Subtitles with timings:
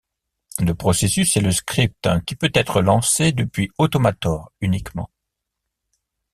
[0.59, 5.11] Le processus est le script qui peut être lancé depuis Automator uniquement.